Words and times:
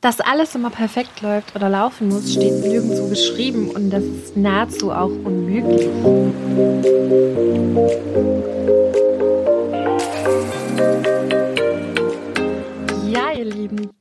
Dass 0.00 0.18
alles 0.18 0.54
immer 0.54 0.70
perfekt 0.70 1.20
läuft 1.20 1.54
oder 1.54 1.68
laufen 1.68 2.08
muss, 2.08 2.32
steht 2.32 2.64
nirgendwo 2.64 3.08
geschrieben 3.08 3.68
und 3.68 3.90
das 3.90 4.02
ist 4.02 4.34
nahezu 4.34 4.90
auch 4.92 5.10
unmöglich. 5.10 5.90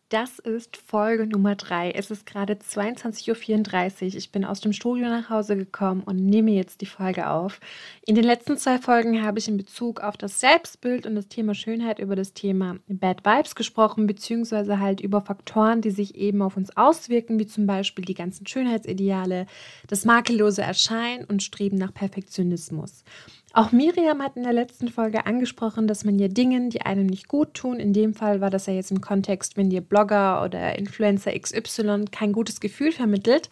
Das 0.10 0.40
ist 0.40 0.76
Folge 0.76 1.28
Nummer 1.28 1.56
3. 1.56 1.92
Es 1.92 2.10
ist 2.10 2.26
gerade 2.26 2.54
22.34 2.54 4.08
Uhr. 4.08 4.16
Ich 4.16 4.32
bin 4.32 4.44
aus 4.44 4.60
dem 4.60 4.74
Studio 4.74 5.08
nach 5.08 5.30
Hause 5.30 5.56
gekommen 5.56 6.02
und 6.04 6.18
nehme 6.18 6.52
jetzt 6.52 6.82
die 6.82 6.88
Folge 6.88 7.30
auf. 7.30 7.60
In 8.08 8.16
den 8.16 8.24
letzten 8.24 8.58
zwei 8.58 8.80
Folgen 8.80 9.24
habe 9.24 9.38
ich 9.38 9.48
in 9.48 9.58
Bezug 9.58 10.02
auf 10.02 10.18
das 10.18 10.40
Selbstbild 10.40 11.06
und 11.06 11.14
das 11.14 11.28
Thema 11.28 11.54
Schönheit 11.54 12.00
über 12.00 12.16
das 12.16 12.34
Thema 12.34 12.78
Bad 12.88 13.24
Vibes 13.24 13.54
gesprochen, 13.54 14.08
beziehungsweise 14.08 14.80
halt 14.80 15.00
über 15.00 15.22
Faktoren, 15.22 15.82
die 15.82 15.92
sich 15.92 16.16
eben 16.16 16.42
auf 16.42 16.58
uns 16.58 16.76
auswirken, 16.76 17.38
wie 17.38 17.48
zum 17.48 17.68
Beispiel 17.68 18.04
die 18.04 18.16
ganzen 18.16 18.48
Schönheitsideale, 18.48 19.46
das 19.88 20.06
makellose 20.06 20.64
Erscheinen 20.64 21.26
und 21.26 21.44
Streben 21.44 21.78
nach 21.78 21.94
Perfektionismus. 21.94 23.04
Auch 23.54 23.72
Miriam 23.72 24.22
hat 24.22 24.38
in 24.38 24.44
der 24.44 24.54
letzten 24.54 24.90
Folge 24.90 25.26
angesprochen, 25.26 25.88
dass 25.88 26.06
man 26.06 26.20
ja 26.20 26.28
Dingen, 26.28 26.70
die 26.70 26.82
einem 26.82 27.08
nicht 27.08 27.28
gut 27.28 27.56
tun, 27.56 27.80
in 27.80 27.94
dem 27.94 28.14
Fall 28.14 28.42
war 28.42 28.50
das 28.50 28.68
ja 28.68 28.74
jetzt 28.74 28.92
im 28.92 29.02
Kontext, 29.02 29.58
wenn 29.58 29.70
dir 29.70 29.82
Blogger 29.82 30.44
oder 30.44 30.78
Influencer 30.78 31.38
XY 31.38 32.06
kein 32.12 32.32
gutes 32.32 32.60
Gefühl 32.60 32.92
vermittelt 32.92 33.50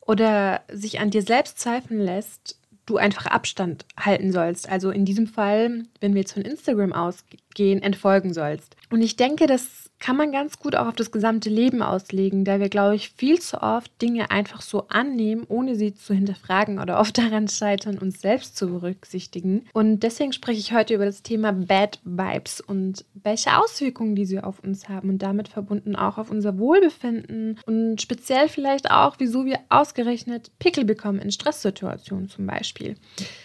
oder 0.00 0.60
sich 0.70 1.00
an 1.00 1.10
dir 1.10 1.22
selbst 1.22 1.58
zweifeln 1.58 2.00
lässt, 2.00 2.58
du 2.86 2.96
einfach 2.96 3.26
Abstand 3.26 3.84
halten 3.98 4.32
sollst. 4.32 4.68
Also 4.68 4.90
in 4.90 5.04
diesem 5.04 5.26
Fall, 5.26 5.84
wenn 6.00 6.14
wir 6.14 6.20
jetzt 6.20 6.34
von 6.34 6.42
Instagram 6.42 6.92
ausgehen, 6.92 7.82
entfolgen 7.82 8.34
sollst. 8.34 8.76
Und 8.90 9.02
ich 9.02 9.16
denke, 9.16 9.46
dass 9.46 9.81
kann 10.02 10.16
man 10.16 10.32
ganz 10.32 10.58
gut 10.58 10.74
auch 10.74 10.88
auf 10.88 10.96
das 10.96 11.12
gesamte 11.12 11.48
Leben 11.48 11.80
auslegen, 11.80 12.44
da 12.44 12.58
wir, 12.58 12.68
glaube 12.68 12.96
ich, 12.96 13.10
viel 13.10 13.40
zu 13.40 13.62
oft 13.62 13.90
Dinge 14.02 14.32
einfach 14.32 14.60
so 14.60 14.88
annehmen, 14.88 15.44
ohne 15.48 15.76
sie 15.76 15.94
zu 15.94 16.12
hinterfragen 16.12 16.80
oder 16.80 16.98
oft 16.98 17.16
daran 17.18 17.46
scheitern, 17.46 17.98
uns 17.98 18.20
selbst 18.20 18.56
zu 18.56 18.66
berücksichtigen. 18.66 19.64
Und 19.72 20.00
deswegen 20.00 20.32
spreche 20.32 20.58
ich 20.58 20.72
heute 20.72 20.94
über 20.94 21.04
das 21.04 21.22
Thema 21.22 21.52
Bad 21.52 22.00
Vibes 22.02 22.60
und 22.60 23.04
welche 23.14 23.56
Auswirkungen 23.56 24.16
diese 24.16 24.42
auf 24.42 24.58
uns 24.64 24.88
haben 24.88 25.08
und 25.08 25.22
damit 25.22 25.46
verbunden 25.46 25.94
auch 25.94 26.18
auf 26.18 26.32
unser 26.32 26.58
Wohlbefinden 26.58 27.60
und 27.66 28.02
speziell 28.02 28.48
vielleicht 28.48 28.90
auch, 28.90 29.16
wieso 29.18 29.44
wir 29.44 29.60
ausgerechnet 29.68 30.50
Pickel 30.58 30.84
bekommen 30.84 31.20
in 31.20 31.30
Stresssituationen 31.30 32.28
zum 32.28 32.44
Beispiel. 32.44 32.96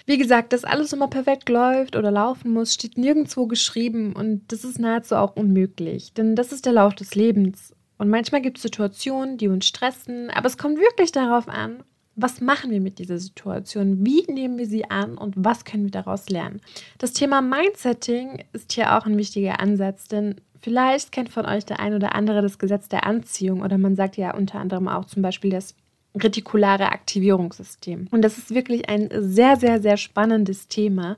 Wie 0.08 0.18
gesagt, 0.18 0.54
dass 0.54 0.64
alles 0.64 0.92
immer 0.92 1.08
perfekt 1.08 1.50
läuft 1.50 1.96
oder 1.96 2.10
laufen 2.10 2.52
muss, 2.52 2.74
steht 2.74 2.98
nirgendwo 2.98 3.46
geschrieben 3.46 4.14
und 4.14 4.42
das 4.48 4.64
ist 4.64 4.80
nahezu 4.80 5.18
auch 5.18 5.36
unmöglich, 5.36 6.14
denn 6.14 6.36
das 6.36 6.47
das 6.48 6.54
ist 6.54 6.66
der 6.66 6.74
Lauf 6.74 6.96
des 6.96 7.14
Lebens. 7.14 7.76
Und 7.98 8.10
manchmal 8.10 8.42
gibt 8.42 8.58
es 8.58 8.64
Situationen, 8.64 9.38
die 9.38 9.50
uns 9.50 9.68
stressen, 9.68 10.30
aber 10.30 10.48
es 10.48 10.58
kommt 10.58 10.80
wirklich 10.80 11.12
darauf 11.12 11.50
an, 11.50 11.84
was 12.16 12.40
machen 12.40 12.72
wir 12.72 12.80
mit 12.80 13.00
dieser 13.00 13.20
Situation? 13.20 14.06
Wie 14.06 14.24
nehmen 14.32 14.58
wir 14.58 14.66
sie 14.66 14.90
an 14.90 15.18
und 15.18 15.36
was 15.36 15.66
können 15.66 15.84
wir 15.84 15.92
daraus 15.92 16.30
lernen? 16.30 16.62
Das 17.00 17.12
Thema 17.12 17.42
Mindsetting 17.42 18.46
ist 18.54 18.72
hier 18.72 18.98
auch 18.98 19.06
ein 19.06 19.18
wichtiger 19.18 19.60
Ansatz, 19.60 20.08
denn 20.08 20.36
vielleicht 20.62 21.12
kennt 21.12 21.30
von 21.30 21.46
euch 21.46 21.66
der 21.66 21.82
ein 21.82 21.94
oder 21.94 22.16
andere 22.16 22.42
das 22.42 22.60
Gesetz 22.60 22.88
der 22.88 23.06
Anziehung 23.06 23.62
oder 23.62 23.78
man 23.78 23.96
sagt 23.96 24.16
ja 24.16 24.34
unter 24.34 24.60
anderem 24.60 24.88
auch 24.88 25.06
zum 25.06 25.22
Beispiel 25.22 25.52
das 25.52 25.76
retikulare 26.18 26.92
Aktivierungssystem. 26.92 28.08
Und 28.12 28.22
das 28.22 28.38
ist 28.38 28.54
wirklich 28.54 28.90
ein 28.90 29.10
sehr, 29.12 29.56
sehr, 29.58 29.82
sehr 29.82 29.98
spannendes 29.98 30.68
Thema, 30.68 31.18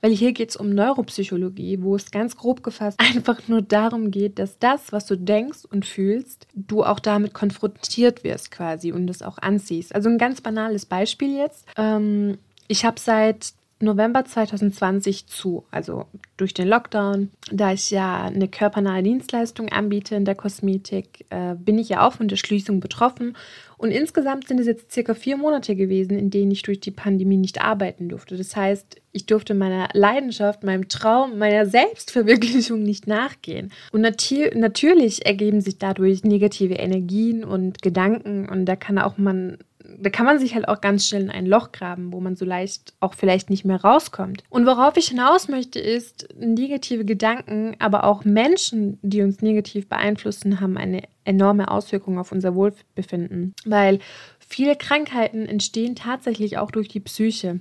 weil 0.00 0.12
hier 0.12 0.32
geht 0.32 0.50
es 0.50 0.56
um 0.56 0.70
Neuropsychologie, 0.70 1.82
wo 1.82 1.96
es 1.96 2.10
ganz 2.10 2.36
grob 2.36 2.62
gefasst 2.62 3.00
einfach 3.14 3.48
nur 3.48 3.62
darum 3.62 4.10
geht, 4.10 4.38
dass 4.38 4.58
das, 4.58 4.92
was 4.92 5.06
du 5.06 5.16
denkst 5.16 5.64
und 5.70 5.86
fühlst, 5.86 6.46
du 6.54 6.84
auch 6.84 7.00
damit 7.00 7.34
konfrontiert 7.34 8.24
wirst 8.24 8.50
quasi 8.50 8.92
und 8.92 9.06
das 9.06 9.22
auch 9.22 9.38
anziehst. 9.38 9.94
Also 9.94 10.08
ein 10.08 10.18
ganz 10.18 10.40
banales 10.40 10.86
Beispiel 10.86 11.36
jetzt. 11.36 11.66
Ähm, 11.76 12.38
ich 12.68 12.84
habe 12.84 13.00
seit 13.00 13.52
November 13.82 14.24
2020 14.24 15.26
zu, 15.26 15.64
also 15.70 16.06
durch 16.36 16.52
den 16.52 16.68
Lockdown. 16.68 17.30
Da 17.50 17.72
ich 17.72 17.90
ja 17.90 18.24
eine 18.24 18.46
körpernahe 18.46 19.02
Dienstleistung 19.02 19.70
anbiete 19.70 20.14
in 20.14 20.26
der 20.26 20.34
Kosmetik, 20.34 21.24
äh, 21.30 21.54
bin 21.54 21.78
ich 21.78 21.88
ja 21.88 22.06
auch 22.06 22.12
von 22.12 22.28
der 22.28 22.36
Schließung 22.36 22.80
betroffen. 22.80 23.36
Und 23.80 23.92
insgesamt 23.92 24.46
sind 24.46 24.60
es 24.60 24.66
jetzt 24.66 24.92
circa 24.92 25.14
vier 25.14 25.38
Monate 25.38 25.74
gewesen, 25.74 26.18
in 26.18 26.28
denen 26.28 26.50
ich 26.50 26.60
durch 26.60 26.80
die 26.80 26.90
Pandemie 26.90 27.38
nicht 27.38 27.62
arbeiten 27.62 28.10
durfte. 28.10 28.36
Das 28.36 28.54
heißt, 28.54 29.00
ich 29.12 29.24
durfte 29.24 29.54
meiner 29.54 29.88
Leidenschaft, 29.94 30.64
meinem 30.64 30.90
Traum, 30.90 31.38
meiner 31.38 31.64
Selbstverwirklichung 31.64 32.82
nicht 32.82 33.06
nachgehen. 33.06 33.72
Und 33.90 34.02
nati 34.02 34.50
natürlich 34.54 35.24
ergeben 35.24 35.62
sich 35.62 35.78
dadurch 35.78 36.24
negative 36.24 36.74
Energien 36.74 37.42
und 37.42 37.80
Gedanken 37.80 38.50
und 38.50 38.66
da 38.66 38.76
kann 38.76 38.98
auch 38.98 39.16
man 39.16 39.56
da 39.98 40.10
kann 40.10 40.26
man 40.26 40.38
sich 40.38 40.54
halt 40.54 40.68
auch 40.68 40.80
ganz 40.80 41.06
schnell 41.06 41.22
in 41.22 41.30
ein 41.30 41.46
Loch 41.46 41.72
graben, 41.72 42.12
wo 42.12 42.20
man 42.20 42.36
so 42.36 42.44
leicht 42.44 42.94
auch 43.00 43.14
vielleicht 43.14 43.50
nicht 43.50 43.64
mehr 43.64 43.80
rauskommt. 43.80 44.44
Und 44.48 44.66
worauf 44.66 44.96
ich 44.96 45.08
hinaus 45.08 45.48
möchte, 45.48 45.78
ist, 45.78 46.28
negative 46.38 47.04
Gedanken, 47.04 47.76
aber 47.78 48.04
auch 48.04 48.24
Menschen, 48.24 48.98
die 49.02 49.22
uns 49.22 49.42
negativ 49.42 49.88
beeinflussen, 49.88 50.60
haben 50.60 50.76
eine 50.76 51.02
enorme 51.24 51.70
Auswirkung 51.70 52.18
auf 52.18 52.32
unser 52.32 52.54
Wohlbefinden. 52.54 53.54
Weil 53.64 53.98
viele 54.38 54.76
Krankheiten 54.76 55.46
entstehen 55.46 55.96
tatsächlich 55.96 56.58
auch 56.58 56.70
durch 56.70 56.88
die 56.88 57.00
Psyche. 57.00 57.60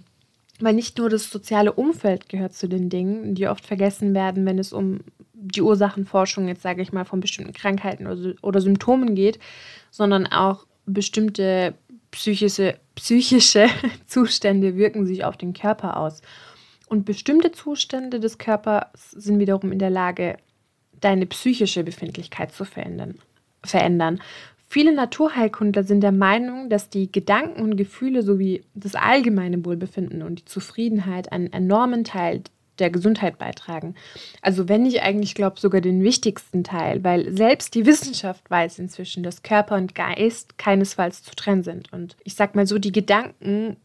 Weil 0.59 0.73
nicht 0.73 0.97
nur 0.97 1.09
das 1.09 1.29
soziale 1.29 1.71
Umfeld 1.71 2.27
gehört 2.27 2.53
zu 2.53 2.67
den 2.67 2.89
Dingen, 2.89 3.33
die 3.33 3.47
oft 3.47 3.65
vergessen 3.65 4.13
werden, 4.13 4.45
wenn 4.45 4.59
es 4.59 4.73
um 4.73 4.99
die 5.33 5.61
Ursachenforschung 5.61 6.49
jetzt 6.49 6.61
sage 6.61 6.81
ich 6.81 6.91
mal 6.91 7.05
von 7.05 7.21
bestimmten 7.21 7.53
Krankheiten 7.53 8.07
oder, 8.07 8.33
oder 8.41 8.59
Symptomen 8.59 9.15
geht, 9.15 9.39
sondern 9.89 10.27
auch 10.27 10.65
bestimmte 10.85 11.75
psychische, 12.11 12.79
psychische 12.95 13.67
Zustände 14.05 14.75
wirken 14.75 15.05
sich 15.05 15.23
auf 15.23 15.37
den 15.37 15.53
Körper 15.53 15.97
aus. 15.97 16.21
Und 16.87 17.05
bestimmte 17.05 17.51
Zustände 17.51 18.19
des 18.19 18.37
Körpers 18.37 19.11
sind 19.11 19.39
wiederum 19.39 19.71
in 19.71 19.79
der 19.79 19.91
Lage, 19.91 20.37
deine 20.99 21.25
psychische 21.27 21.83
Befindlichkeit 21.83 22.51
zu 22.51 22.65
verändern. 22.65 23.19
verändern. 23.63 24.21
Viele 24.67 24.93
Naturheilkundler 24.93 25.83
sind 25.83 26.01
der 26.01 26.11
Meinung, 26.11 26.69
dass 26.69 26.89
die 26.89 27.11
Gedanken 27.11 27.63
und 27.63 27.75
Gefühle 27.75 28.21
sowie 28.21 28.63
das 28.75 28.93
allgemeine 28.93 29.65
Wohlbefinden 29.65 30.21
und 30.21 30.39
die 30.39 30.45
Zufriedenheit 30.45 31.31
einen 31.31 31.51
enormen 31.51 32.03
Teil 32.03 32.43
der 32.79 32.89
Gesundheit 32.89 33.37
beitragen. 33.37 33.95
Also 34.41 34.69
wenn 34.69 34.85
ich 34.85 35.01
eigentlich 35.01 35.35
glaube, 35.35 35.59
sogar 35.59 35.81
den 35.81 36.03
wichtigsten 36.03 36.63
Teil, 36.63 37.03
weil 37.03 37.35
selbst 37.35 37.75
die 37.75 37.85
Wissenschaft 37.85 38.49
weiß 38.49 38.79
inzwischen, 38.79 39.23
dass 39.23 39.43
Körper 39.43 39.75
und 39.75 39.95
Geist 39.95 40.57
keinesfalls 40.57 41.23
zu 41.23 41.35
trennen 41.35 41.63
sind. 41.63 41.91
Und 41.93 42.15
ich 42.23 42.35
sag 42.35 42.55
mal 42.55 42.67
so, 42.67 42.77
die 42.77 42.91
Gedanken 42.91 43.77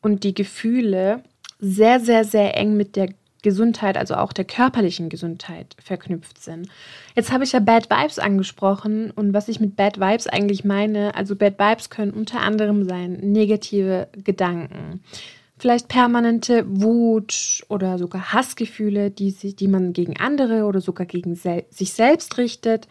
und 0.00 0.24
die 0.24 0.34
Gefühle 0.34 1.22
sehr, 1.58 2.00
sehr, 2.00 2.24
sehr 2.24 2.56
eng 2.56 2.76
mit 2.76 2.96
der 2.96 3.08
Gesundheit, 3.44 3.98
also 3.98 4.14
auch 4.14 4.32
der 4.32 4.46
körperlichen 4.46 5.10
Gesundheit 5.10 5.76
verknüpft 5.78 6.42
sind. 6.42 6.66
Jetzt 7.14 7.30
habe 7.30 7.44
ich 7.44 7.52
ja 7.52 7.60
Bad 7.60 7.90
Vibes 7.90 8.18
angesprochen 8.18 9.10
und 9.10 9.34
was 9.34 9.48
ich 9.48 9.60
mit 9.60 9.76
Bad 9.76 10.00
Vibes 10.00 10.26
eigentlich 10.26 10.64
meine, 10.64 11.14
also 11.14 11.36
Bad 11.36 11.58
Vibes 11.58 11.90
können 11.90 12.12
unter 12.12 12.40
anderem 12.40 12.84
sein 12.84 13.12
negative 13.12 14.08
Gedanken, 14.12 15.02
vielleicht 15.58 15.88
permanente 15.88 16.64
Wut 16.68 17.64
oder 17.68 17.98
sogar 17.98 18.32
Hassgefühle, 18.32 19.10
die, 19.10 19.32
die 19.32 19.68
man 19.68 19.92
gegen 19.92 20.16
andere 20.18 20.64
oder 20.64 20.80
sogar 20.80 21.06
gegen 21.06 21.36
sel 21.36 21.64
sich 21.70 21.92
selbst 21.92 22.38
richtet, 22.38 22.88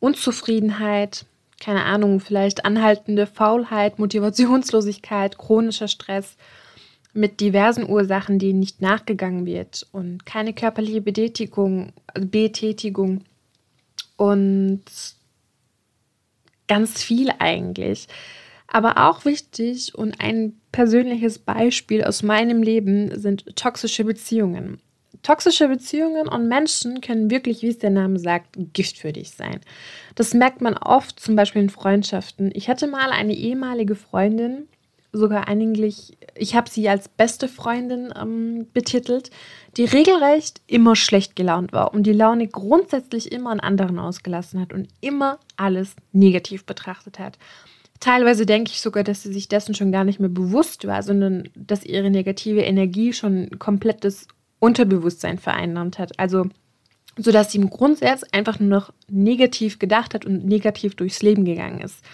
Unzufriedenheit, 0.00 1.26
keine 1.60 1.84
Ahnung, 1.84 2.20
vielleicht 2.20 2.64
anhaltende 2.64 3.26
Faulheit, 3.26 3.98
Motivationslosigkeit, 3.98 5.38
chronischer 5.38 5.88
Stress 5.88 6.36
mit 7.14 7.40
diversen 7.40 7.88
Ursachen, 7.88 8.38
denen 8.38 8.58
nicht 8.58 8.82
nachgegangen 8.82 9.46
wird 9.46 9.86
und 9.92 10.26
keine 10.26 10.52
körperliche 10.52 11.00
Betätigung, 11.00 11.92
also 12.08 12.26
Betätigung 12.26 13.24
und 14.16 14.82
ganz 16.66 17.02
viel 17.02 17.30
eigentlich. 17.38 18.08
Aber 18.66 19.08
auch 19.08 19.24
wichtig 19.24 19.94
und 19.94 20.20
ein 20.20 20.60
persönliches 20.74 21.38
Beispiel 21.38 22.02
aus 22.02 22.24
meinem 22.24 22.60
Leben 22.60 23.16
sind 23.16 23.54
toxische 23.54 24.02
Beziehungen. 24.02 24.80
Toxische 25.22 25.68
Beziehungen 25.68 26.26
und 26.26 26.48
Menschen 26.48 27.00
können 27.00 27.30
wirklich, 27.30 27.62
wie 27.62 27.68
es 27.68 27.78
der 27.78 27.90
Name 27.90 28.18
sagt, 28.18 28.56
Gift 28.72 28.98
für 28.98 29.12
dich 29.12 29.30
sein. 29.30 29.60
Das 30.16 30.34
merkt 30.34 30.62
man 30.62 30.76
oft, 30.76 31.20
zum 31.20 31.36
Beispiel 31.36 31.62
in 31.62 31.70
Freundschaften. 31.70 32.50
Ich 32.54 32.68
hatte 32.68 32.88
mal 32.88 33.10
eine 33.10 33.34
ehemalige 33.34 33.94
Freundin, 33.94 34.66
sogar 35.12 35.46
eigentlich, 35.46 36.18
ich 36.34 36.56
habe 36.56 36.68
sie 36.68 36.88
als 36.88 37.08
beste 37.08 37.46
Freundin 37.46 38.12
ähm, 38.20 38.66
betitelt, 38.74 39.30
die 39.76 39.84
regelrecht 39.84 40.60
immer 40.66 40.96
schlecht 40.96 41.36
gelaunt 41.36 41.72
war 41.72 41.94
und 41.94 42.02
die 42.02 42.12
Laune 42.12 42.48
grundsätzlich 42.48 43.30
immer 43.30 43.50
an 43.50 43.60
anderen 43.60 44.00
ausgelassen 44.00 44.60
hat 44.60 44.72
und 44.72 44.88
immer 45.00 45.38
alles 45.56 45.94
negativ 46.10 46.64
betrachtet 46.64 47.20
hat. 47.20 47.38
Teilweise 48.04 48.44
denke 48.44 48.70
ich 48.70 48.82
sogar, 48.82 49.02
dass 49.02 49.22
sie 49.22 49.32
sich 49.32 49.48
dessen 49.48 49.74
schon 49.74 49.90
gar 49.90 50.04
nicht 50.04 50.20
mehr 50.20 50.28
bewusst 50.28 50.86
war, 50.86 51.02
sondern 51.02 51.48
dass 51.54 51.86
ihre 51.86 52.10
negative 52.10 52.60
Energie 52.60 53.14
schon 53.14 53.58
komplettes 53.58 54.28
Unterbewusstsein 54.58 55.38
vereinnahmt 55.38 55.98
hat. 55.98 56.18
Also 56.18 56.44
sodass 57.16 57.50
sie 57.50 57.56
im 57.56 57.70
Grundsatz 57.70 58.22
einfach 58.24 58.60
nur 58.60 58.68
noch 58.68 58.92
negativ 59.08 59.78
gedacht 59.78 60.12
hat 60.12 60.26
und 60.26 60.44
negativ 60.44 60.96
durchs 60.96 61.22
Leben 61.22 61.46
gegangen 61.46 61.80
ist. 61.80 62.04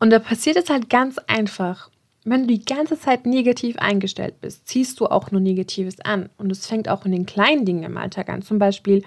Und 0.00 0.10
da 0.10 0.18
passiert 0.18 0.56
es 0.56 0.70
halt 0.70 0.90
ganz 0.90 1.18
einfach. 1.28 1.88
Wenn 2.24 2.40
du 2.40 2.48
die 2.48 2.64
ganze 2.64 2.98
Zeit 2.98 3.26
negativ 3.26 3.76
eingestellt 3.78 4.40
bist, 4.40 4.66
ziehst 4.66 4.98
du 4.98 5.06
auch 5.06 5.30
nur 5.30 5.40
Negatives 5.40 6.00
an. 6.00 6.30
Und 6.36 6.50
es 6.50 6.66
fängt 6.66 6.88
auch 6.88 7.06
in 7.06 7.12
den 7.12 7.26
kleinen 7.26 7.64
Dingen 7.64 7.84
im 7.84 7.96
Alltag 7.96 8.28
an. 8.28 8.42
Zum 8.42 8.58
Beispiel, 8.58 9.04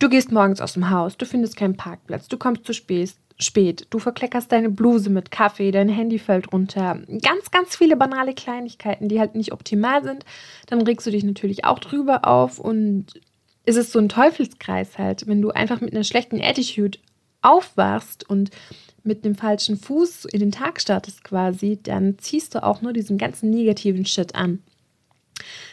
du 0.00 0.08
gehst 0.08 0.32
morgens 0.32 0.60
aus 0.60 0.72
dem 0.72 0.90
Haus, 0.90 1.16
du 1.16 1.24
findest 1.24 1.56
keinen 1.56 1.76
Parkplatz, 1.76 2.26
du 2.26 2.36
kommst 2.36 2.64
zu 2.64 2.72
spät, 2.72 3.14
spät, 3.42 3.86
du 3.90 3.98
verkleckerst 3.98 4.50
deine 4.50 4.70
Bluse 4.70 5.10
mit 5.10 5.30
Kaffee, 5.30 5.70
dein 5.70 5.88
Handy 5.88 6.18
fällt 6.18 6.52
runter. 6.52 7.02
Ganz, 7.22 7.50
ganz 7.50 7.76
viele 7.76 7.96
banale 7.96 8.34
Kleinigkeiten, 8.34 9.08
die 9.08 9.20
halt 9.20 9.34
nicht 9.34 9.52
optimal 9.52 10.02
sind. 10.02 10.24
Dann 10.66 10.82
regst 10.82 11.06
du 11.06 11.10
dich 11.10 11.24
natürlich 11.24 11.64
auch 11.64 11.78
drüber 11.78 12.26
auf 12.26 12.58
und 12.58 13.20
es 13.64 13.76
ist 13.76 13.92
so 13.92 13.98
ein 13.98 14.08
Teufelskreis 14.08 14.98
halt, 14.98 15.26
wenn 15.26 15.42
du 15.42 15.50
einfach 15.50 15.80
mit 15.80 15.92
einer 15.92 16.04
schlechten 16.04 16.40
Attitude 16.40 16.98
aufwachst 17.42 18.28
und 18.28 18.50
mit 19.04 19.24
dem 19.24 19.34
falschen 19.34 19.76
Fuß 19.76 20.26
in 20.26 20.40
den 20.40 20.52
Tag 20.52 20.80
startest 20.80 21.24
quasi, 21.24 21.78
dann 21.82 22.18
ziehst 22.18 22.54
du 22.54 22.62
auch 22.62 22.82
nur 22.82 22.92
diesen 22.92 23.18
ganzen 23.18 23.50
negativen 23.50 24.06
Shit 24.06 24.34
an. 24.34 24.62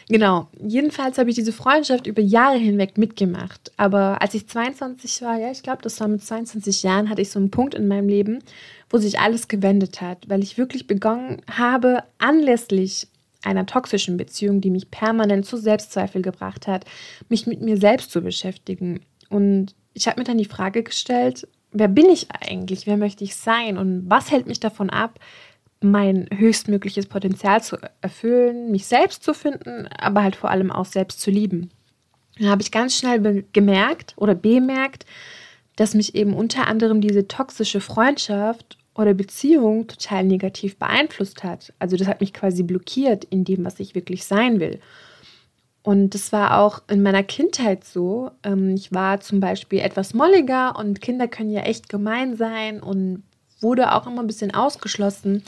Genau, 0.08 0.48
jedenfalls 0.60 1.18
habe 1.18 1.30
ich 1.30 1.36
diese 1.36 1.52
Freundschaft 1.52 2.06
über 2.06 2.20
Jahre 2.20 2.56
hinweg 2.56 2.98
mitgemacht. 2.98 3.72
Aber 3.76 4.20
als 4.20 4.34
ich 4.34 4.48
22 4.48 5.22
war, 5.22 5.38
ja, 5.38 5.50
ich 5.50 5.62
glaube, 5.62 5.82
das 5.82 6.00
war 6.00 6.08
mit 6.08 6.22
22 6.22 6.82
Jahren, 6.82 7.08
hatte 7.08 7.22
ich 7.22 7.30
so 7.30 7.38
einen 7.38 7.50
Punkt 7.50 7.74
in 7.74 7.86
meinem 7.86 8.08
Leben, 8.08 8.40
wo 8.88 8.98
sich 8.98 9.20
alles 9.20 9.48
gewendet 9.48 10.00
hat, 10.00 10.28
weil 10.28 10.42
ich 10.42 10.58
wirklich 10.58 10.86
begonnen 10.86 11.42
habe, 11.48 12.02
anlässlich 12.18 13.06
einer 13.42 13.66
toxischen 13.66 14.16
Beziehung, 14.16 14.60
die 14.60 14.70
mich 14.70 14.90
permanent 14.90 15.46
zu 15.46 15.56
Selbstzweifel 15.56 16.22
gebracht 16.22 16.66
hat, 16.66 16.84
mich 17.28 17.46
mit 17.46 17.60
mir 17.60 17.76
selbst 17.76 18.10
zu 18.10 18.20
beschäftigen. 18.20 19.00
Und 19.28 19.74
ich 19.94 20.08
habe 20.08 20.20
mir 20.20 20.24
dann 20.24 20.38
die 20.38 20.44
Frage 20.44 20.82
gestellt, 20.82 21.46
wer 21.72 21.88
bin 21.88 22.06
ich 22.06 22.28
eigentlich? 22.30 22.86
Wer 22.86 22.96
möchte 22.96 23.24
ich 23.24 23.36
sein? 23.36 23.78
Und 23.78 24.10
was 24.10 24.30
hält 24.30 24.46
mich 24.46 24.60
davon 24.60 24.90
ab, 24.90 25.20
mein 25.80 26.28
höchstmögliches 26.34 27.06
Potenzial 27.06 27.62
zu 27.62 27.78
erfüllen, 28.00 28.70
mich 28.70 28.86
selbst 28.86 29.24
zu 29.24 29.34
finden, 29.34 29.88
aber 29.98 30.22
halt 30.22 30.36
vor 30.36 30.50
allem 30.50 30.70
auch 30.70 30.84
selbst 30.84 31.20
zu 31.20 31.30
lieben? 31.30 31.70
Dann 32.38 32.48
habe 32.48 32.62
ich 32.62 32.70
ganz 32.70 32.96
schnell 32.96 33.44
gemerkt 33.52 34.14
oder 34.16 34.34
bemerkt, 34.34 35.06
dass 35.76 35.94
mich 35.94 36.14
eben 36.14 36.34
unter 36.34 36.66
anderem 36.66 37.00
diese 37.00 37.28
toxische 37.28 37.80
Freundschaft 37.80 38.78
oder 38.94 39.14
Beziehung 39.14 39.86
total 39.86 40.24
negativ 40.24 40.76
beeinflusst 40.78 41.42
hat. 41.42 41.72
Also 41.78 41.96
das 41.96 42.06
hat 42.06 42.20
mich 42.20 42.32
quasi 42.32 42.62
blockiert 42.62 43.24
in 43.24 43.44
dem, 43.44 43.64
was 43.64 43.80
ich 43.80 43.94
wirklich 43.94 44.24
sein 44.24 44.60
will. 44.60 44.80
Und 45.82 46.14
das 46.14 46.32
war 46.32 46.58
auch 46.58 46.82
in 46.88 47.02
meiner 47.02 47.22
Kindheit 47.22 47.84
so. 47.84 48.30
Ähm, 48.42 48.74
ich 48.74 48.92
war 48.92 49.20
zum 49.20 49.40
Beispiel 49.40 49.78
etwas 49.78 50.12
molliger 50.12 50.78
und 50.78 51.00
Kinder 51.00 51.26
können 51.28 51.50
ja 51.50 51.62
echt 51.62 51.88
gemein 51.88 52.36
sein 52.36 52.82
und 52.82 53.22
wurde 53.60 53.94
auch 53.94 54.06
immer 54.06 54.20
ein 54.20 54.26
bisschen 54.26 54.54
ausgeschlossen. 54.54 55.42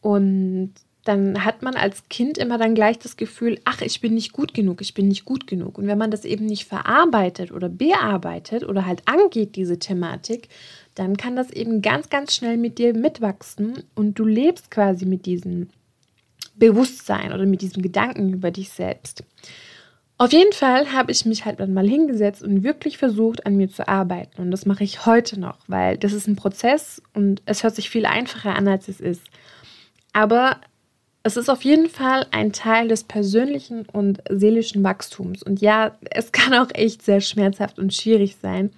Und 0.00 0.74
dann 1.04 1.42
hat 1.42 1.62
man 1.62 1.74
als 1.74 2.06
Kind 2.10 2.36
immer 2.36 2.58
dann 2.58 2.74
gleich 2.74 2.98
das 2.98 3.16
Gefühl, 3.16 3.58
ach, 3.64 3.80
ich 3.80 4.02
bin 4.02 4.14
nicht 4.14 4.32
gut 4.32 4.52
genug, 4.52 4.82
ich 4.82 4.92
bin 4.92 5.08
nicht 5.08 5.24
gut 5.24 5.46
genug. 5.46 5.78
Und 5.78 5.86
wenn 5.86 5.96
man 5.96 6.10
das 6.10 6.26
eben 6.26 6.44
nicht 6.44 6.66
verarbeitet 6.66 7.50
oder 7.50 7.70
bearbeitet 7.70 8.62
oder 8.62 8.84
halt 8.84 9.02
angeht, 9.06 9.56
diese 9.56 9.78
Thematik, 9.78 10.48
dann 10.94 11.16
kann 11.16 11.34
das 11.34 11.50
eben 11.50 11.80
ganz, 11.80 12.10
ganz 12.10 12.34
schnell 12.34 12.58
mit 12.58 12.78
dir 12.78 12.92
mitwachsen 12.92 13.84
und 13.94 14.18
du 14.18 14.26
lebst 14.26 14.70
quasi 14.70 15.06
mit 15.06 15.24
diesem 15.24 15.70
Bewusstsein 16.56 17.32
oder 17.32 17.46
mit 17.46 17.62
diesem 17.62 17.82
Gedanken 17.82 18.32
über 18.32 18.50
dich 18.50 18.68
selbst. 18.68 19.24
Auf 20.20 20.32
jeden 20.32 20.52
Fall 20.52 20.92
habe 20.92 21.12
ich 21.12 21.24
mich 21.26 21.44
halt 21.44 21.60
dann 21.60 21.72
mal 21.72 21.86
hingesetzt 21.86 22.42
und 22.42 22.64
wirklich 22.64 22.98
versucht, 22.98 23.46
an 23.46 23.56
mir 23.56 23.70
zu 23.70 23.86
arbeiten. 23.86 24.42
Und 24.42 24.50
das 24.50 24.66
mache 24.66 24.82
ich 24.82 25.06
heute 25.06 25.38
noch, 25.38 25.58
weil 25.68 25.96
das 25.96 26.12
ist 26.12 26.26
ein 26.26 26.34
Prozess 26.34 27.00
und 27.14 27.40
es 27.46 27.62
hört 27.62 27.76
sich 27.76 27.88
viel 27.88 28.04
einfacher 28.04 28.56
an, 28.56 28.66
als 28.66 28.88
es 28.88 29.00
ist. 29.00 29.22
Aber 30.12 30.56
es 31.22 31.36
ist 31.36 31.48
auf 31.48 31.62
jeden 31.62 31.88
Fall 31.88 32.26
ein 32.32 32.52
Teil 32.52 32.88
des 32.88 33.04
persönlichen 33.04 33.86
und 33.92 34.20
seelischen 34.28 34.82
Wachstums. 34.82 35.44
Und 35.44 35.60
ja, 35.60 35.96
es 36.10 36.32
kann 36.32 36.52
auch 36.54 36.70
echt 36.74 37.02
sehr 37.02 37.20
schmerzhaft 37.20 37.78
und 37.78 37.94
schwierig 37.94 38.36
sein, 38.42 38.72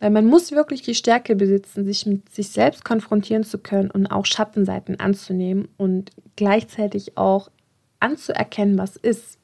weil 0.00 0.10
man 0.10 0.26
muss 0.26 0.50
wirklich 0.50 0.82
die 0.82 0.96
Stärke 0.96 1.36
besitzen, 1.36 1.84
sich 1.84 2.04
mit 2.04 2.34
sich 2.34 2.48
selbst 2.48 2.84
konfrontieren 2.84 3.44
zu 3.44 3.58
können 3.58 3.92
und 3.92 4.06
auch 4.06 4.26
Schattenseiten 4.26 4.98
anzunehmen 4.98 5.68
und 5.76 6.10
gleichzeitig 6.34 7.16
auch 7.16 7.48
anzuerkennen, 8.00 8.76
was 8.76 8.96
ist. 8.96 9.39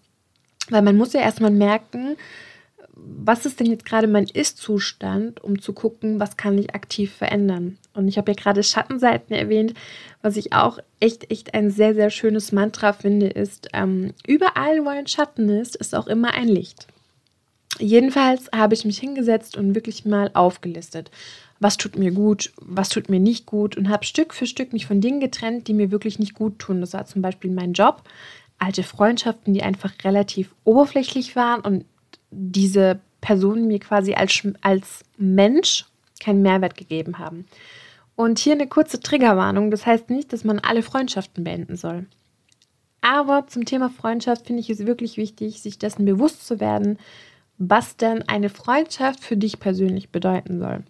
Weil 0.71 0.83
man 0.83 0.97
muss 0.97 1.13
ja 1.13 1.21
erstmal 1.21 1.51
merken, 1.51 2.17
was 2.97 3.45
ist 3.45 3.61
denn 3.61 3.67
jetzt 3.67 3.85
gerade 3.85 4.07
mein 4.07 4.25
Ist-Zustand, 4.25 5.45
um 5.45 5.61
zu 5.61 5.75
gucken, 5.75 6.19
was 6.19 6.39
kann 6.39 6.57
ich 6.57 6.75
aktiv 6.75 7.13
verändern. 7.13 7.77
Und 7.93 8.09
ich 8.09 8.17
habe 8.17 8.33
ja 8.33 8.37
gerade 8.37 8.63
Schattenseiten 8.63 9.37
erwähnt, 9.37 9.75
was 10.23 10.37
ich 10.37 10.55
auch 10.55 10.79
echt, 10.99 11.31
echt 11.31 11.53
ein 11.55 11.71
sehr, 11.71 11.95
sehr 11.95 12.09
schönes 12.09 12.53
Mantra 12.53 12.95
finde, 12.95 13.27
ist, 13.27 13.69
ähm, 13.75 14.15
überall, 14.27 14.85
wo 14.85 14.89
ein 14.89 15.07
Schatten 15.07 15.49
ist, 15.51 15.77
ist 15.77 15.95
auch 15.95 16.07
immer 16.07 16.33
ein 16.33 16.49
Licht. 16.49 16.87
Jedenfalls 17.79 18.51
habe 18.55 18.75
ich 18.75 18.87
mich 18.87 18.99
hingesetzt 18.99 19.59
und 19.59 19.75
wirklich 19.75 20.07
mal 20.07 20.31
aufgelistet, 20.33 21.11
was 21.61 21.77
tut 21.77 21.97
mir 21.97 22.11
gut, 22.11 22.53
was 22.57 22.89
tut 22.89 23.11
mir 23.11 23.21
nicht 23.21 23.45
gut 23.45 23.77
und 23.77 23.91
habe 23.91 24.05
Stück 24.05 24.33
für 24.33 24.47
Stück 24.47 24.73
mich 24.73 24.87
von 24.87 25.03
Dingen 25.03 25.21
getrennt, 25.21 25.69
die 25.69 25.75
mir 25.75 25.91
wirklich 25.91 26.19
nicht 26.19 26.35
gut 26.35 26.59
tun. 26.59 26.81
Das 26.81 26.95
war 26.95 27.05
zum 27.05 27.21
Beispiel 27.21 27.51
mein 27.51 27.75
Job, 27.75 28.03
alte 28.59 28.83
Freundschaften, 28.83 29.55
die 29.55 29.63
einfach 29.63 29.93
relativ 30.05 30.55
oberflächlich 30.65 31.37
waren 31.37 31.61
und 31.61 31.85
diese 32.31 33.01
Personen 33.21 33.67
mir 33.67 33.79
quasi 33.79 34.15
als, 34.15 34.47
als 34.61 35.05
Mensch 35.17 35.87
keinen 36.21 36.43
Mehrwert 36.43 36.77
gegeben 36.77 37.19
haben. 37.19 37.47
Und 38.15 38.39
hier 38.39 38.55
eine 38.55 38.67
kurze 38.67 39.01
Triggerwarnung. 39.01 39.71
Das 39.71 39.85
heißt 39.85 40.11
nicht, 40.11 40.33
dass 40.33 40.45
man 40.45 40.59
alle 40.59 40.83
Freundschaften 40.83 41.45
beenden 41.45 41.77
soll. 41.77 42.07
Aber 43.03 43.47
zum 43.47 43.65
Thema 43.65 43.91
Freundschaft 43.91 44.47
finde 44.47 44.61
ich 44.61 44.71
es 44.71 44.87
wirklich 44.87 45.17
wichtig, 45.17 45.61
sich 45.61 45.79
dessen 45.79 46.05
bewusst 46.05 46.47
zu 46.47 46.59
werden, 46.61 46.99
was 47.59 47.97
denn 47.97 48.27
eine 48.29 48.49
Freundschaft 48.49 49.23
für 49.23 49.37
dich 49.37 49.61
persönlich 49.61 50.11
bedeuten 50.11 50.59
soll. 50.59 50.83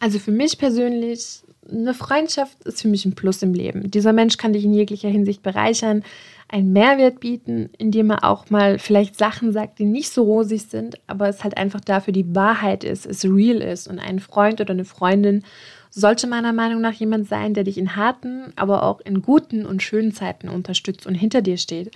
Also 0.00 0.18
für 0.18 0.32
mich 0.32 0.58
persönlich, 0.58 1.42
eine 1.70 1.94
Freundschaft 1.94 2.62
ist 2.64 2.82
für 2.82 2.88
mich 2.88 3.04
ein 3.04 3.14
Plus 3.14 3.42
im 3.42 3.54
Leben. 3.54 3.90
Dieser 3.90 4.12
Mensch 4.12 4.36
kann 4.36 4.52
dich 4.52 4.64
in 4.64 4.74
jeglicher 4.74 5.08
Hinsicht 5.08 5.42
bereichern, 5.42 6.02
einen 6.48 6.72
Mehrwert 6.72 7.20
bieten, 7.20 7.68
indem 7.76 8.10
er 8.10 8.24
auch 8.24 8.48
mal 8.48 8.78
vielleicht 8.78 9.18
Sachen 9.18 9.52
sagt, 9.52 9.78
die 9.78 9.84
nicht 9.84 10.10
so 10.10 10.22
rosig 10.22 10.62
sind, 10.62 10.98
aber 11.06 11.28
es 11.28 11.44
halt 11.44 11.58
einfach 11.58 11.80
dafür 11.80 12.12
die 12.12 12.34
Wahrheit 12.34 12.84
ist, 12.84 13.04
es 13.04 13.24
real 13.24 13.60
ist. 13.60 13.86
Und 13.86 13.98
ein 13.98 14.18
Freund 14.18 14.60
oder 14.60 14.70
eine 14.70 14.86
Freundin 14.86 15.44
sollte 15.90 16.26
meiner 16.26 16.52
Meinung 16.52 16.80
nach 16.80 16.94
jemand 16.94 17.28
sein, 17.28 17.52
der 17.52 17.64
dich 17.64 17.76
in 17.76 17.96
harten, 17.96 18.52
aber 18.56 18.82
auch 18.82 19.00
in 19.00 19.20
guten 19.20 19.66
und 19.66 19.82
schönen 19.82 20.12
Zeiten 20.12 20.48
unterstützt 20.48 21.06
und 21.06 21.14
hinter 21.14 21.42
dir 21.42 21.58
steht. 21.58 21.90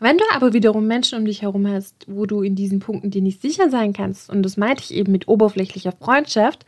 Wenn 0.00 0.18
du 0.18 0.24
aber 0.34 0.52
wiederum 0.52 0.86
Menschen 0.86 1.18
um 1.18 1.24
dich 1.24 1.42
herum 1.42 1.68
hast, 1.68 2.06
wo 2.08 2.26
du 2.26 2.42
in 2.42 2.56
diesen 2.56 2.80
Punkten 2.80 3.10
dir 3.10 3.22
nicht 3.22 3.42
sicher 3.42 3.70
sein 3.70 3.92
kannst, 3.92 4.30
und 4.30 4.42
das 4.42 4.56
meinte 4.56 4.82
ich 4.82 4.94
eben 4.94 5.12
mit 5.12 5.28
oberflächlicher 5.28 5.92
Freundschaft, 5.92 6.64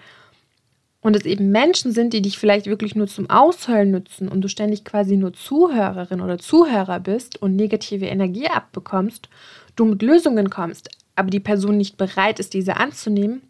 und 1.07 1.15
es 1.15 1.25
eben 1.25 1.53
Menschen 1.53 1.93
sind, 1.93 2.13
die 2.13 2.21
dich 2.21 2.37
vielleicht 2.37 2.67
wirklich 2.67 2.97
nur 2.97 3.07
zum 3.07 3.31
Ausheulen 3.31 3.93
nutzen 3.93 4.27
und 4.27 4.41
du 4.41 4.49
ständig 4.49 4.85
quasi 4.85 5.17
nur 5.17 5.33
Zuhörerin 5.33 6.21
oder 6.21 6.37
Zuhörer 6.39 6.99
bist 6.99 7.41
und 7.41 7.55
negative 7.55 8.07
Energie 8.07 8.49
abbekommst, 8.49 9.29
du 9.77 9.85
mit 9.85 10.03
Lösungen 10.03 10.51
kommst, 10.51 10.91
aber 11.15 11.31
die 11.31 11.39
Person 11.39 11.77
nicht 11.77 11.97
bereit 11.97 12.41
ist, 12.41 12.55
diese 12.55 12.79
anzunehmen, 12.79 13.43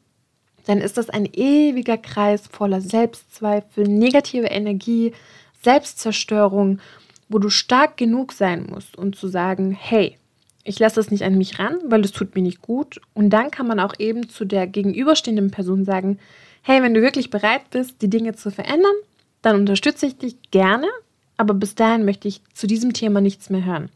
dann 0.67 0.83
ist 0.83 0.99
das 0.99 1.09
ein 1.09 1.25
ewiger 1.33 1.97
Kreis 1.97 2.47
voller 2.47 2.83
Selbstzweifel, 2.83 3.89
negative 3.89 4.49
Energie, 4.49 5.13
Selbstzerstörung 5.63 6.79
wo 7.31 7.39
du 7.39 7.49
stark 7.49 7.97
genug 7.97 8.33
sein 8.33 8.67
musst, 8.71 8.97
um 8.99 9.13
zu 9.13 9.29
sagen, 9.29 9.73
hey, 9.73 10.19
ich 10.63 10.79
lasse 10.79 10.97
das 10.97 11.11
nicht 11.11 11.25
an 11.25 11.39
mich 11.39 11.59
ran, 11.59 11.79
weil 11.87 12.05
es 12.05 12.13
tut 12.13 12.35
mir 12.35 12.43
nicht 12.43 12.61
gut. 12.61 13.01
Und 13.15 13.31
dann 13.31 13.51
kann 13.51 13.67
man 13.67 13.81
auch 13.81 13.95
eben 13.99 14.29
zu 14.29 14.45
der 14.45 14.67
gegenüberstehenden 14.67 15.51
Person 15.51 15.85
sagen, 15.85 16.19
hey, 16.67 16.83
wenn 16.83 16.95
du 16.95 17.01
wirklich 17.01 17.31
bereit 17.31 17.71
bist, 17.71 18.03
die 18.03 18.11
Dinge 18.11 18.35
zu 18.35 18.51
verändern, 18.51 18.97
dann 19.41 19.55
unterstütze 19.55 20.07
ich 20.07 20.19
dich 20.19 20.37
gerne, 20.51 20.89
aber 21.37 21.55
bis 21.55 21.77
dahin 21.77 22.05
möchte 22.05 22.27
ich 22.27 22.43
zu 22.55 22.67
diesem 22.67 22.93
Thema 22.93 23.21
nichts 23.21 23.51
mehr 23.51 23.65
hören. 23.65 23.89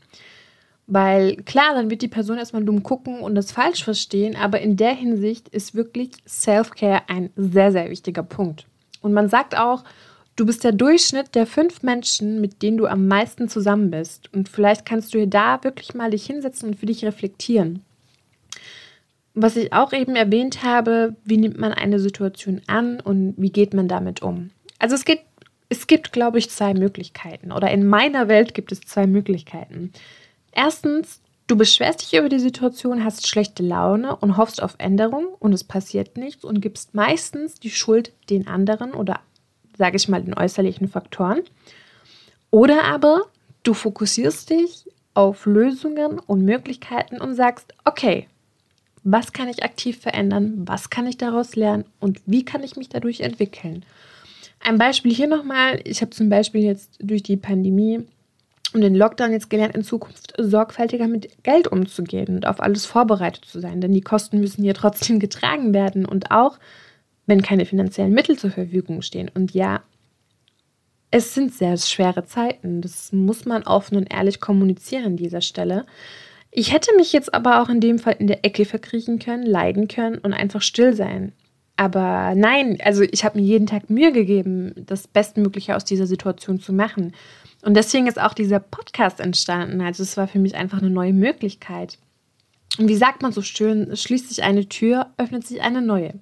Weil 0.86 1.36
klar, 1.36 1.74
dann 1.74 1.90
wird 1.90 2.00
die 2.00 2.08
Person 2.08 2.38
erstmal 2.38 2.64
dumm 2.64 2.84
gucken 2.84 3.20
und 3.20 3.34
das 3.34 3.50
falsch 3.50 3.82
verstehen, 3.82 4.36
aber 4.36 4.60
in 4.60 4.76
der 4.76 4.94
Hinsicht 4.94 5.48
ist 5.48 5.74
wirklich 5.74 6.10
Self-Care 6.28 7.02
ein 7.08 7.30
sehr, 7.34 7.72
sehr 7.72 7.90
wichtiger 7.90 8.22
Punkt. 8.22 8.66
Und 9.00 9.12
man 9.12 9.28
sagt 9.28 9.58
auch, 9.58 9.82
Du 10.36 10.46
bist 10.46 10.64
der 10.64 10.72
Durchschnitt 10.72 11.34
der 11.34 11.46
fünf 11.46 11.82
Menschen, 11.82 12.40
mit 12.40 12.62
denen 12.62 12.78
du 12.78 12.86
am 12.86 13.08
meisten 13.08 13.50
zusammen 13.50 13.90
bist. 13.90 14.32
Und 14.32 14.48
vielleicht 14.48 14.86
kannst 14.86 15.12
du 15.12 15.18
hier 15.18 15.26
da 15.26 15.62
wirklich 15.62 15.92
mal 15.92 16.10
dich 16.10 16.24
hinsetzen 16.24 16.70
und 16.70 16.76
für 16.76 16.86
dich 16.86 17.04
reflektieren. 17.04 17.84
Was 19.42 19.56
ich 19.56 19.72
auch 19.72 19.92
eben 19.92 20.16
erwähnt 20.16 20.62
habe, 20.62 21.16
wie 21.24 21.38
nimmt 21.38 21.58
man 21.58 21.72
eine 21.72 21.98
Situation 21.98 22.60
an 22.66 23.00
und 23.00 23.34
wie 23.38 23.50
geht 23.50 23.72
man 23.74 23.88
damit 23.88 24.22
um? 24.22 24.50
Also 24.78 24.94
es 24.94 25.04
geht, 25.04 25.20
es 25.68 25.86
gibt, 25.86 26.12
glaube 26.12 26.38
ich, 26.38 26.50
zwei 26.50 26.74
Möglichkeiten. 26.74 27.52
Oder 27.52 27.70
in 27.70 27.86
meiner 27.86 28.28
Welt 28.28 28.54
gibt 28.54 28.70
es 28.70 28.80
zwei 28.80 29.06
Möglichkeiten. 29.06 29.92
Erstens, 30.52 31.20
Du 31.50 31.56
beschwerst 31.56 32.02
dich 32.02 32.16
über 32.16 32.28
die 32.28 32.38
Situation, 32.38 33.04
hast 33.04 33.26
schlechte 33.26 33.64
Laune 33.64 34.14
und 34.14 34.36
hoffst 34.36 34.62
auf 34.62 34.76
Änderung 34.78 35.26
und 35.40 35.52
es 35.52 35.64
passiert 35.64 36.16
nichts 36.16 36.44
und 36.44 36.60
gibst 36.60 36.94
meistens 36.94 37.58
die 37.58 37.70
Schuld 37.70 38.12
den 38.30 38.46
anderen 38.46 38.92
oder, 38.92 39.18
sage 39.76 39.96
ich 39.96 40.08
mal, 40.08 40.22
den 40.22 40.38
äußerlichen 40.38 40.86
Faktoren. 40.86 41.40
Oder 42.52 42.84
aber 42.84 43.22
du 43.64 43.74
fokussierst 43.74 44.50
dich 44.50 44.86
auf 45.14 45.44
Lösungen 45.44 46.20
und 46.20 46.44
Möglichkeiten 46.44 47.20
und 47.20 47.34
sagst, 47.34 47.74
okay, 47.84 48.28
was 49.02 49.32
kann 49.32 49.48
ich 49.48 49.62
aktiv 49.62 49.98
verändern, 49.98 50.62
was 50.66 50.90
kann 50.90 51.06
ich 51.06 51.16
daraus 51.16 51.56
lernen 51.56 51.84
und 52.00 52.20
wie 52.26 52.44
kann 52.44 52.62
ich 52.62 52.76
mich 52.76 52.88
dadurch 52.88 53.20
entwickeln. 53.20 53.84
Ein 54.60 54.78
Beispiel 54.78 55.14
hier 55.14 55.26
nochmal, 55.26 55.80
ich 55.84 56.02
habe 56.02 56.10
zum 56.10 56.28
Beispiel 56.28 56.62
jetzt 56.62 56.98
durch 57.00 57.22
die 57.22 57.36
Pandemie 57.36 58.04
und 58.72 58.82
den 58.82 58.94
Lockdown 58.94 59.32
jetzt 59.32 59.50
gelernt, 59.50 59.74
in 59.74 59.82
Zukunft 59.82 60.34
sorgfältiger 60.36 61.08
mit 61.08 61.42
Geld 61.42 61.68
umzugehen 61.68 62.36
und 62.36 62.46
auf 62.46 62.60
alles 62.60 62.86
vorbereitet 62.86 63.44
zu 63.44 63.58
sein. 63.58 63.80
Denn 63.80 63.92
die 63.92 64.02
Kosten 64.02 64.38
müssen 64.38 64.62
hier 64.62 64.74
trotzdem 64.74 65.18
getragen 65.18 65.74
werden 65.74 66.04
und 66.04 66.30
auch, 66.30 66.58
wenn 67.26 67.42
keine 67.42 67.64
finanziellen 67.64 68.12
Mittel 68.12 68.38
zur 68.38 68.50
Verfügung 68.50 69.02
stehen. 69.02 69.30
Und 69.32 69.52
ja, 69.54 69.82
es 71.10 71.34
sind 71.34 71.52
sehr 71.54 71.76
schwere 71.76 72.24
Zeiten. 72.24 72.82
Das 72.82 73.12
muss 73.12 73.44
man 73.44 73.64
offen 73.64 73.96
und 73.96 74.12
ehrlich 74.12 74.40
kommunizieren 74.40 75.04
an 75.04 75.16
dieser 75.16 75.40
Stelle. 75.40 75.86
Ich 76.52 76.72
hätte 76.72 76.94
mich 76.96 77.12
jetzt 77.12 77.32
aber 77.32 77.62
auch 77.62 77.68
in 77.68 77.80
dem 77.80 77.98
Fall 77.98 78.16
in 78.18 78.26
der 78.26 78.44
Ecke 78.44 78.64
verkriechen 78.64 79.18
können, 79.18 79.44
leiden 79.44 79.86
können 79.88 80.18
und 80.18 80.32
einfach 80.32 80.62
still 80.62 80.94
sein. 80.94 81.32
Aber 81.76 82.34
nein, 82.34 82.78
also 82.84 83.02
ich 83.02 83.24
habe 83.24 83.38
mir 83.38 83.44
jeden 83.44 83.66
Tag 83.66 83.88
Mühe 83.88 84.12
gegeben, 84.12 84.74
das 84.76 85.08
Bestmögliche 85.08 85.76
aus 85.76 85.84
dieser 85.84 86.06
Situation 86.06 86.60
zu 86.60 86.72
machen. 86.72 87.14
Und 87.62 87.74
deswegen 87.74 88.06
ist 88.06 88.20
auch 88.20 88.34
dieser 88.34 88.58
Podcast 88.58 89.20
entstanden. 89.20 89.80
Also 89.80 90.02
es 90.02 90.16
war 90.16 90.28
für 90.28 90.38
mich 90.38 90.56
einfach 90.56 90.78
eine 90.78 90.90
neue 90.90 91.12
Möglichkeit. 91.12 91.98
Und 92.78 92.88
wie 92.88 92.96
sagt 92.96 93.22
man 93.22 93.32
so 93.32 93.42
schön, 93.42 93.96
schließt 93.96 94.28
sich 94.28 94.42
eine 94.42 94.68
Tür, 94.68 95.10
öffnet 95.16 95.46
sich 95.46 95.62
eine 95.62 95.80
neue. 95.82 96.14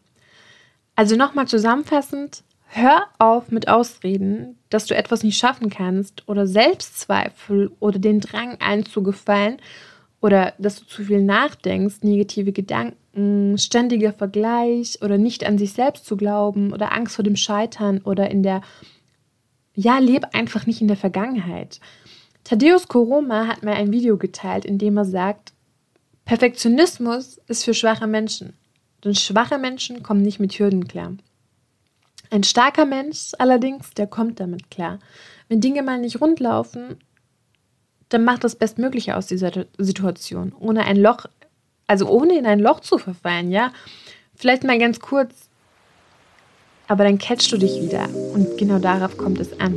Also 0.95 1.17
nochmal 1.17 1.49
zusammenfassend, 1.49 2.43
hör 2.67 3.07
auf 3.19 3.51
mit 3.51 3.69
Ausreden, 3.69 4.59
dass 4.69 4.87
du 4.87 4.95
etwas 4.95 5.23
nicht 5.23 5.39
schaffen 5.39 5.71
kannst 5.71 6.29
oder 6.29 6.47
Selbstzweifel 6.47 7.73
oder 7.81 7.99
den 7.99 8.21
Drang 8.21 8.59
einzugefallen 8.61 9.59
oder 10.21 10.55
dass 10.59 10.81
du 10.81 10.87
zu 10.87 11.05
viel 11.05 11.23
nachdenkst, 11.23 12.03
negative 12.03 12.53
Gedanken, 12.53 13.57
ständiger 13.59 14.13
Vergleich 14.13 14.99
oder 15.03 15.19
nicht 15.19 15.45
an 15.45 15.59
sich 15.59 15.73
selbst 15.73 16.07
zu 16.07 16.17
glauben 16.17 16.73
oder 16.73 16.93
Angst 16.93 17.17
vor 17.17 17.25
dem 17.25 17.37
Scheitern 17.37 18.01
oder 18.03 18.31
in 18.31 18.43
der 18.43 18.63
ja, 19.75 19.99
leb 19.99 20.27
einfach 20.33 20.67
nicht 20.67 20.81
in 20.81 20.89
der 20.89 20.97
Vergangenheit. 20.97 21.79
Thaddeus 22.43 22.89
Koroma 22.89 23.47
hat 23.47 23.63
mir 23.63 23.75
ein 23.75 23.93
Video 23.93 24.17
geteilt, 24.17 24.65
in 24.65 24.77
dem 24.77 24.97
er 24.97 25.05
sagt, 25.05 25.53
Perfektionismus 26.25 27.41
ist 27.47 27.65
für 27.65 27.75
schwache 27.75 28.09
Menschen. 28.09 28.55
Denn 29.05 29.15
schwache 29.15 29.57
Menschen 29.57 30.03
kommen 30.03 30.23
nicht 30.23 30.41
mit 30.41 30.59
Hürden 30.59 30.89
klar. 30.89 31.13
Ein 32.31 32.43
starker 32.43 32.87
Mensch 32.87 33.33
allerdings, 33.39 33.95
der 33.95 34.09
kommt 34.09 34.41
damit 34.41 34.71
klar. 34.71 34.99
Wenn 35.49 35.61
Dinge 35.61 35.83
mal 35.83 35.99
nicht 35.99 36.21
rund 36.21 36.41
laufen, 36.41 36.97
dann 38.09 38.25
macht 38.25 38.45
das 38.45 38.57
Bestmögliche 38.57 39.17
aus 39.17 39.27
dieser 39.27 39.51
Situation, 39.77 40.53
ohne 40.59 40.85
ein 40.85 40.97
Loch, 40.97 41.27
also 41.87 42.09
ohne 42.09 42.39
in 42.39 42.47
ein 42.47 42.61
Loch 42.61 42.81
zu 42.81 42.99
verfallen, 42.99 43.51
ja. 43.51 43.73
Vielleicht 44.35 44.65
mal 44.65 44.79
ganz 44.79 45.01
kurz, 45.01 45.49
aber 46.87 47.05
dann 47.05 47.19
catchst 47.19 47.51
du 47.53 47.59
dich 47.59 47.83
wieder. 47.83 48.09
Und 48.33 48.57
genau 48.57 48.79
darauf 48.79 49.17
kommt 49.17 49.41
es 49.41 49.59
an. 49.61 49.77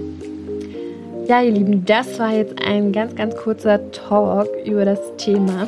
Ja, 1.27 1.41
ihr 1.41 1.51
Lieben, 1.51 1.85
das 1.85 2.19
war 2.19 2.33
jetzt 2.33 2.61
ein 2.61 2.91
ganz, 2.91 3.15
ganz 3.15 3.35
kurzer 3.35 3.91
Talk 3.91 4.49
über 4.65 4.85
das 4.85 4.99
Thema 5.17 5.67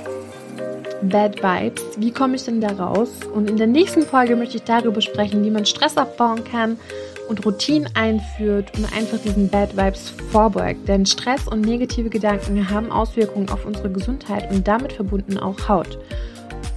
Bad 1.03 1.43
Vibes. 1.43 1.83
Wie 1.97 2.11
komme 2.11 2.35
ich 2.35 2.43
denn 2.43 2.61
da 2.61 2.69
raus? 2.69 3.09
Und 3.33 3.49
in 3.49 3.57
der 3.57 3.67
nächsten 3.67 4.03
Folge 4.03 4.35
möchte 4.35 4.57
ich 4.57 4.63
darüber 4.63 5.01
sprechen, 5.01 5.43
wie 5.43 5.51
man 5.51 5.65
Stress 5.65 5.97
abbauen 5.97 6.43
kann 6.43 6.77
und 7.29 7.45
Routinen 7.45 7.89
einführt 7.95 8.71
und 8.77 8.85
einfach 8.95 9.17
diesen 9.19 9.49
Bad 9.49 9.75
Vibes 9.75 10.13
vorbeugt. 10.31 10.87
Denn 10.87 11.05
Stress 11.05 11.47
und 11.47 11.61
negative 11.61 12.09
Gedanken 12.09 12.69
haben 12.69 12.91
Auswirkungen 12.91 13.49
auf 13.49 13.65
unsere 13.65 13.91
Gesundheit 13.91 14.51
und 14.51 14.67
damit 14.67 14.93
verbunden 14.93 15.37
auch 15.37 15.67
Haut. 15.67 15.97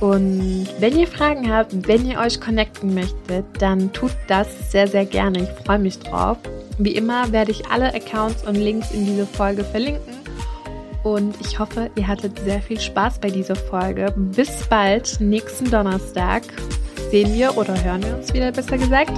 Und 0.00 0.66
wenn 0.78 0.98
ihr 0.98 1.06
Fragen 1.06 1.50
habt, 1.52 1.88
wenn 1.88 2.06
ihr 2.06 2.18
euch 2.18 2.40
connecten 2.40 2.94
möchtet, 2.94 3.44
dann 3.58 3.92
tut 3.92 4.12
das 4.28 4.70
sehr, 4.70 4.86
sehr 4.86 5.06
gerne. 5.06 5.42
Ich 5.44 5.64
freue 5.64 5.78
mich 5.78 5.98
drauf. 5.98 6.36
Wie 6.78 6.94
immer 6.94 7.32
werde 7.32 7.50
ich 7.50 7.66
alle 7.68 7.94
Accounts 7.94 8.46
und 8.46 8.56
Links 8.56 8.90
in 8.90 9.06
dieser 9.06 9.26
Folge 9.26 9.64
verlinken. 9.64 10.14
Und 11.02 11.36
ich 11.40 11.58
hoffe, 11.58 11.88
ihr 11.94 12.06
hattet 12.06 12.38
sehr 12.40 12.60
viel 12.60 12.80
Spaß 12.80 13.20
bei 13.20 13.30
dieser 13.30 13.56
Folge. 13.56 14.12
Bis 14.16 14.66
bald, 14.66 15.20
nächsten 15.20 15.70
Donnerstag 15.70 16.42
sehen 17.10 17.32
wir 17.34 17.56
oder 17.56 17.82
hören 17.82 18.02
wir 18.02 18.16
uns 18.16 18.34
wieder, 18.34 18.52
besser 18.52 18.76
gesagt. 18.76 19.12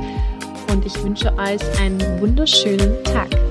Und 0.69 0.85
ich 0.85 1.03
wünsche 1.03 1.33
euch 1.39 1.81
einen 1.81 2.21
wunderschönen 2.21 3.03
Tag. 3.05 3.48